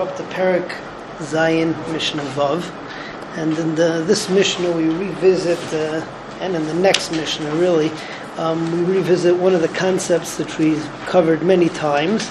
[0.00, 0.66] We're up to Perek
[1.18, 2.64] Zayin Mishnah Vav,
[3.36, 6.02] and in the, this Mishnah we revisit, uh,
[6.40, 7.90] and in the next Mishnah really,
[8.38, 12.30] um, we revisit one of the concepts that we've covered many times,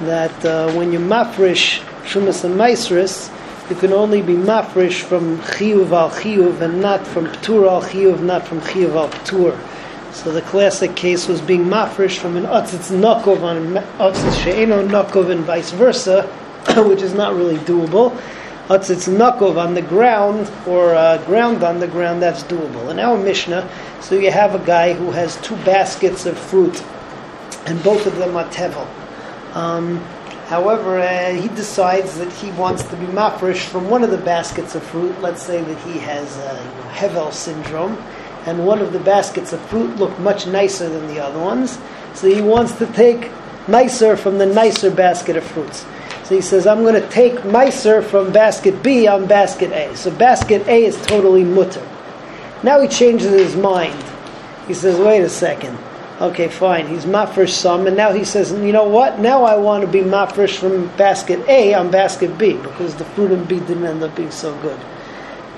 [0.00, 3.30] that uh, when you mafresh Shumas and Maisris,
[3.70, 8.20] you can only be mafresh from Chiyuv al Chiyuv and not from Ptur al Chiyuv,
[8.20, 9.56] not from Chiyuv al Ptur.
[10.12, 15.30] So the classic case was being mafresh from an Otzitz Nokov on Otzitz She'eno Nokov
[15.30, 16.28] and vice versa,
[16.88, 18.10] which is not really doable.
[18.68, 22.90] Otzitz Nokov on the ground or uh, ground on the ground, that's doable.
[22.90, 23.68] In our Mishnah,
[24.00, 26.82] so you have a guy who has two baskets of fruit,
[27.66, 28.86] and both of them are tevel.
[29.54, 29.98] Um,
[30.48, 34.74] however, uh, he decides that he wants to be mafresh from one of the baskets
[34.74, 35.20] of fruit.
[35.20, 37.96] Let's say that he has uh, Hevel syndrome
[38.46, 41.78] and one of the baskets of fruit looked much nicer than the other ones.
[42.14, 43.30] So he wants to take
[43.66, 45.84] nicer from the nicer basket of fruits.
[46.26, 49.96] So he says, I'm going to take nicer from basket B on basket A.
[49.96, 51.86] So basket A is totally mutter.
[52.62, 54.04] Now he changes his mind.
[54.66, 55.78] He says, wait a second.
[56.20, 56.88] Okay, fine.
[56.88, 59.20] He's mafresh some, and now he says, you know what?
[59.20, 63.30] Now I want to be mafresh from basket A on basket B because the fruit
[63.30, 64.80] in B didn't end up being so good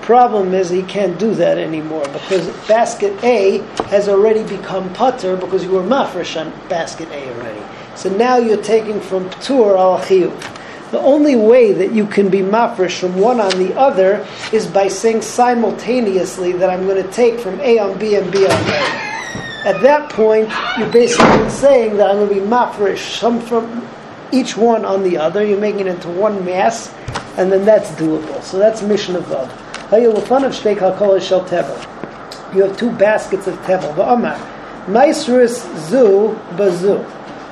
[0.08, 3.58] problem is he can't do that anymore because basket A
[3.90, 7.62] has already become putter because you were mafresh on basket A already.
[7.94, 10.57] So now you're taking from ptur al chiyuv.
[10.90, 14.88] The only way that you can be mafresh from one on the other is by
[14.88, 19.08] saying simultaneously that I'm going to take from A on B and B on A.
[19.66, 23.86] At that point, you're basically saying that I'm going to be mafresh some from
[24.32, 25.44] each one on the other.
[25.44, 26.90] You're making it into one mass,
[27.36, 28.42] and then that's doable.
[28.42, 29.50] So that's Mishnah Vav.
[32.54, 33.94] You have two baskets of tevel.
[33.94, 34.38] V'amar,
[34.86, 37.04] maisrus zu bazu.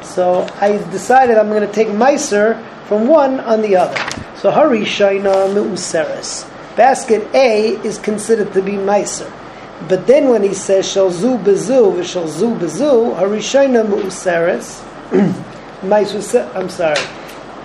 [0.05, 2.56] So I decided I'm going to take meiser
[2.87, 3.97] from one on the other.
[4.37, 6.49] So hari shaina meuseres.
[6.77, 9.31] Basket A is considered to be meiser.
[9.89, 14.83] But then when he says Shalzu bezu shall zu bezu, hari shaina meuseres.
[15.83, 17.01] I'm sorry.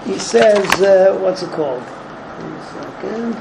[0.06, 1.81] He says, uh, what's it called?
[1.81, 3.34] One second.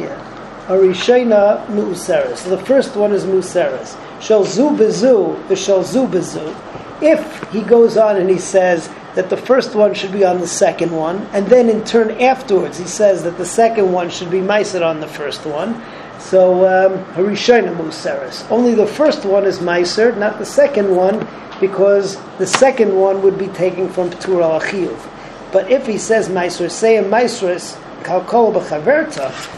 [0.00, 0.28] Yeah.
[0.68, 2.48] Arishena mu'useres.
[2.48, 3.96] The first one is mu'useres.
[4.20, 6.54] Shall zu bezu, v'shal zu bezu.
[7.00, 10.46] If he goes on and he says that the first one should be on the
[10.46, 14.38] second one, and then in turn afterwards he says that the second one should be
[14.38, 15.74] meiser on the first one,
[16.20, 18.48] so um, harishena mu'useres.
[18.48, 21.26] Only the first one is meiser, not the second one,
[21.58, 26.70] because the second one would be taken from ptur al But if he says meiser,
[26.70, 27.76] say a meiseris,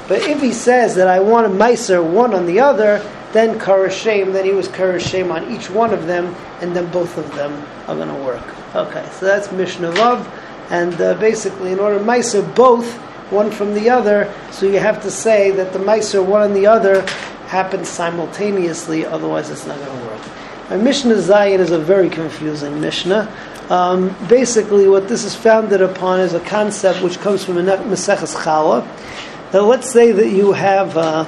[0.09, 2.99] but if he says that I want a meiser one on the other,
[3.33, 7.33] then karashem, then he was karashem on each one of them, and then both of
[7.35, 7.53] them
[7.89, 8.45] are going to work.
[8.75, 10.27] Okay, so that's Mishnah Vav,
[10.71, 12.93] and uh, basically, in order meiser both
[13.31, 16.67] one from the other, so you have to say that the meiser one and the
[16.67, 17.03] other
[17.47, 20.23] happens simultaneously, otherwise it's not going to work.
[20.71, 23.29] And Mishnah Zayin is a very confusing Mishnah.
[23.71, 28.87] Um, basically, what this is founded upon is a concept which comes from Maseches Chala.
[29.53, 31.25] Now, let's say that you have, uh,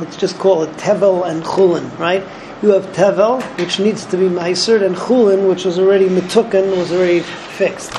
[0.00, 2.24] let's just call it Tevel and Chulin, right?
[2.62, 6.90] You have Tevel, which needs to be Meiser, and Chulin, which was already Metukan, was
[6.90, 7.92] already fixed.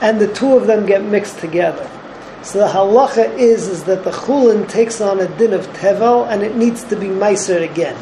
[0.00, 1.88] And the two of them get mixed together.
[2.42, 6.42] So the halacha is, is that the Chulin takes on a din of Tevel, and
[6.42, 7.96] it needs to be Meiser again.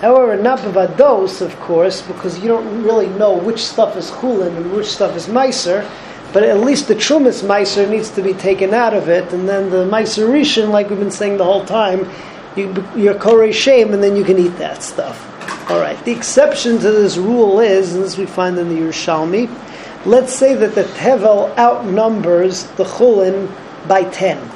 [0.00, 4.72] However, not bavados, of course, because you don't really know which stuff is chulin and
[4.72, 5.88] which stuff is meiser.
[6.34, 9.70] But at least the trumas meiser needs to be taken out of it, and then
[9.70, 12.10] the meiser rishon, like we've been saying the whole time,
[12.56, 15.22] you, you're korei shame, and then you can eat that stuff.
[15.70, 16.02] All right.
[16.04, 20.54] The exception to this rule is, and this we find in the Yerushalmi, let's say
[20.54, 23.50] that the tevel outnumbers the chulin
[23.88, 24.50] by ten.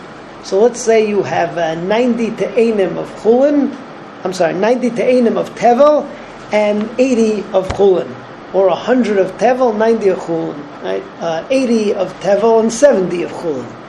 [0.45, 3.77] So let's say you have uh, 90 to enim of chulin
[4.23, 6.05] I'm sorry, 90 to Einim of Tevel
[6.53, 8.15] and 80 of Chulin.
[8.53, 10.83] Or 100 of Tevel, 90 of Chulin.
[10.83, 11.03] Right?
[11.21, 13.80] Uh, 80 of Tevel and 70 of Chulin.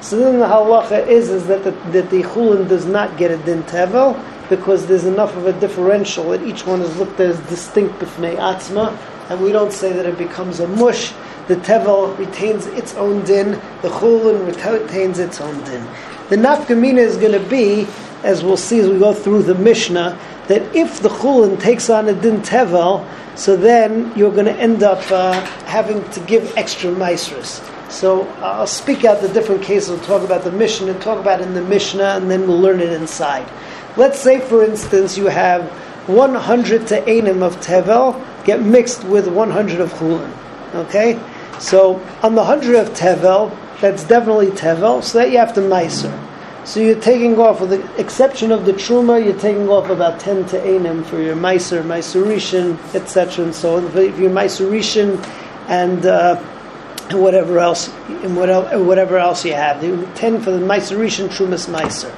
[0.00, 3.36] So then the halacha is, is that, the, that the Chulin does not get a
[3.38, 7.40] din Tevel because there's enough of a differential that each one is looked at as
[7.48, 8.96] distinct b'fnei atzma,
[9.30, 11.12] and we don't say that it becomes a mush.
[11.48, 13.52] The Tevel retains its own din,
[13.82, 15.86] the Chulin retains its own din.
[16.30, 17.86] The nafkamina is going to be
[18.22, 20.18] as we'll see as we go through the Mishnah,
[20.48, 23.06] that if the chulin takes on a din tevel,
[23.36, 27.60] so then you're going to end up uh, having to give extra maestras.
[27.90, 29.90] So I'll speak out the different cases.
[29.90, 32.80] We'll talk about the Mishnah and talk about in the Mishnah, and then we'll learn
[32.80, 33.50] it inside.
[33.96, 35.68] Let's say, for instance, you have
[36.08, 40.32] 100 to Anim of Tevel get mixed with 100 of Chulin.
[40.74, 41.18] Okay?
[41.60, 45.02] So on the hundred of tevel, that's definitely tevel.
[45.02, 46.16] So that you have to meiser.
[46.66, 50.46] So you're taking off, with the exception of the truma, you're taking off about ten
[50.46, 53.44] to einim for your meiser, meiserishin, etc.
[53.44, 53.86] and so on.
[53.86, 55.22] If you're meiserishin
[55.68, 56.42] and uh,
[57.10, 59.80] and whatever else, and whatever, else you have,
[60.14, 62.10] ten for the meiserishin, trumas meiser.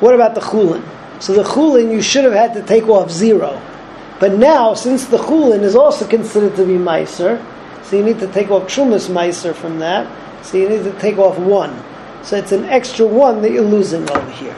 [0.00, 0.82] What about the chulin?
[1.20, 3.60] So the chulin you should have had to take off zero,
[4.18, 7.44] but now since the chulin is also considered to be meiser,
[7.84, 10.06] so you need to take off trumas meiser from that.
[10.42, 11.82] So you need to take off one.
[12.22, 14.56] So it's an extra one that you're losing over here.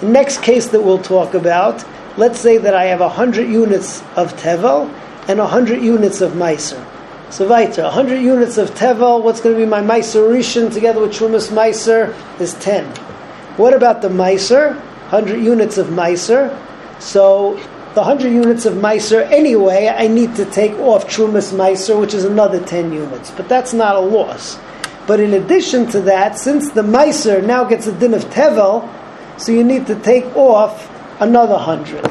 [0.00, 1.84] The next case that we'll talk about,
[2.16, 4.88] let's say that I have 100 units of Tevel
[5.28, 6.82] and 100 units of Meiser.
[7.32, 11.12] So weiter, 100 units of Tevel, what's going to be my Meiser Rishon together with
[11.12, 12.84] Trumas Meiser is 10.
[13.56, 14.76] What about the Meiser?
[15.10, 16.54] 100 units of Meiser.
[17.00, 17.54] So
[17.94, 22.26] the 100 units of Meiser, anyway, I need to take off Trumas Meiser, which is
[22.26, 23.30] another 10 units.
[23.30, 24.58] But that's not a loss.
[25.06, 28.86] But in addition to that, since the Meiser now gets a din of Tevel,
[29.40, 30.86] so you need to take off
[31.18, 32.04] another hundred.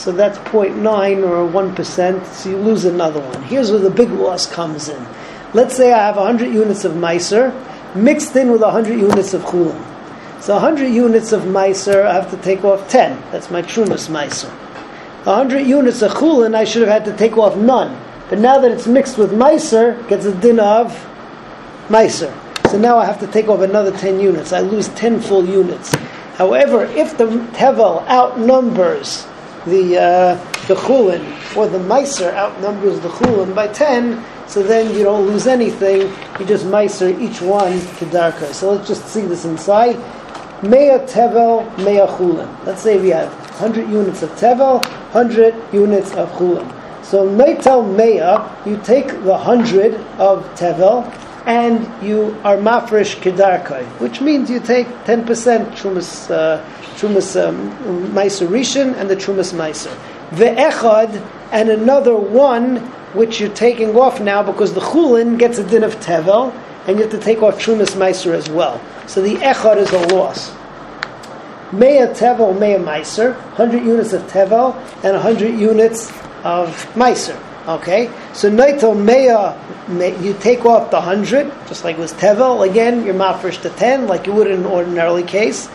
[0.00, 3.42] So that's 0.9 or 1%, so you lose another one.
[3.42, 5.06] Here's where the big loss comes in.
[5.52, 7.52] Let's say I have 100 units of Meiser
[7.94, 9.78] mixed in with 100 units of Chulin.
[10.40, 13.20] So 100 units of Meiser, I have to take off 10.
[13.30, 14.48] That's my Trumas Meiser.
[15.26, 17.94] 100 units of Chulin, I should have had to take off none.
[18.30, 20.96] But now that it's mixed with Meiser, gets a din of
[21.88, 22.34] Meiser.
[22.70, 24.54] So now I have to take off another 10 units.
[24.54, 25.94] I lose 10 full units.
[26.36, 29.26] However, if the Tevel outnumbers
[29.66, 30.34] the uh,
[30.66, 35.46] the Chulin, or the Meiser outnumbers the Chulin by 10, so then you don't lose
[35.46, 36.12] anything.
[36.38, 38.52] You just Meiser each one to Darka.
[38.52, 39.96] So let's just see this inside.
[40.62, 42.66] Mea Tevel, Mea Chulin.
[42.66, 47.04] Let's say we have 100 units of Tevel, 100 units of Chulin.
[47.04, 51.04] So Meitel Mea, you take the 100 of Tevel,
[51.50, 55.24] and you are mafresh kedarkai, which means you take 10%
[55.72, 56.64] trumas, uh,
[56.94, 57.72] trumas um,
[58.14, 59.92] meiser rishon and the trumas meiser.
[60.30, 61.10] Ve'echad,
[61.50, 62.76] and another one
[63.18, 66.54] which you're taking off now because the chulin gets a din of tevel,
[66.86, 68.80] and you have to take off trumas meiser as well.
[69.08, 70.52] So the echad is a loss.
[71.72, 76.10] Mea tevel, mea meiser, 100 units of tevel, and 100 units
[76.44, 77.49] of meiser.
[77.68, 82.68] Okay, so Naitel Mea, you take off the hundred, just like was Tevel.
[82.68, 85.66] Again, you're mafresh to ten, like you would in an ordinary case.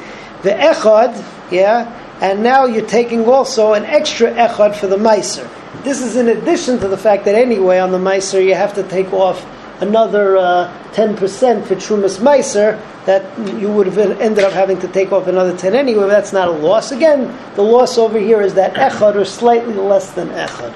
[0.41, 1.87] The Echad, yeah,
[2.21, 5.47] and now you're taking also an extra Echad for the Meiser.
[5.83, 8.83] This is in addition to the fact that anyway on the Meiser you have to
[8.83, 9.45] take off
[9.79, 14.87] another uh, ten percent for Trumas Meiser that you would have ended up having to
[14.87, 16.01] take off another ten anyway.
[16.01, 16.91] But that's not a loss.
[16.91, 20.73] Again, the loss over here is that Echad or slightly less than Echad.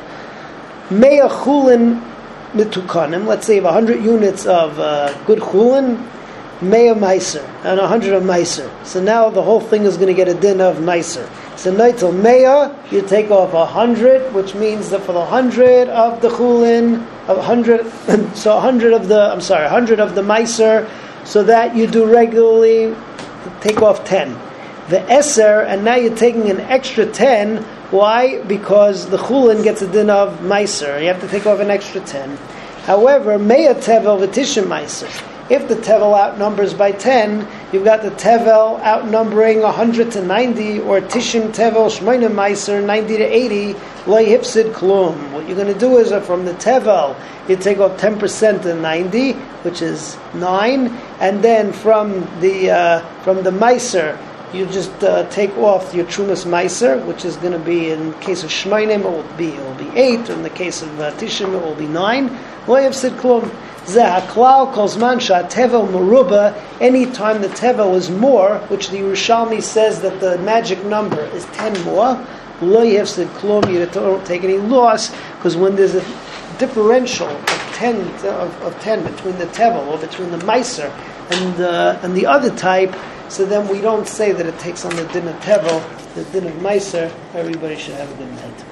[0.92, 2.02] Mea chulin
[2.54, 6.00] mitukanim, let's say 100 units of uh, good chulin,
[6.64, 8.68] mea meiser, and 100 of meiser.
[8.84, 11.30] So now the whole thing is going to get a din of meiser.
[11.58, 16.30] So naitel mea, you take off 100, which means that for the 100 of the
[16.30, 17.86] chulin, of 100,
[18.36, 20.90] so 100 of the, I'm sorry, 100 of the meiser,
[21.24, 22.96] so that you do regularly
[23.62, 24.49] take off 10.
[24.90, 28.44] The eser, and now you're taking an extra 10 why?
[28.44, 31.02] Because the chulin gets a din of meiser.
[31.02, 32.38] You have to take off an extra ten.
[32.84, 35.10] However, meya tevel v'tishim meiser.
[35.50, 41.02] If the tevel outnumbers by ten, you've got the tevel outnumbering hundred to ninety, or
[41.02, 43.74] tishim tevel shmoina meiser ninety to eighty.
[44.06, 45.32] Loy hipsid klum.
[45.32, 48.62] What you're going to do is uh, from the tevel, you take off ten percent
[48.64, 49.32] to ninety,
[49.64, 54.16] which is nine, and then from the uh, from the meiser
[54.54, 58.44] you just uh, take off your Trumas Meiser, which is going to be in case
[58.44, 61.54] of Shmainim, it will be it will be eight, in the case of uh, Tishim,
[61.54, 62.30] it will be nine.
[62.66, 63.50] Loyav Sid Klum.
[63.86, 65.18] Zahaklal Kozman
[65.50, 71.22] Tevel Maruba, anytime the Tevel is more, which the Yerushalmi says that the magic number
[71.22, 72.24] is 10 more,
[72.62, 76.02] Lo Yefsid Klum, you don't take any loss, because when there's a
[76.60, 77.96] differential of 10,
[78.28, 80.92] of, of 10 between the Tevel or between the Meiser
[81.32, 82.94] and, the and the other type,
[83.30, 85.80] so then we don't say that it takes on the din of Tevel,
[86.16, 87.14] the din of Meiser.
[87.34, 88.70] Everybody should have a good night.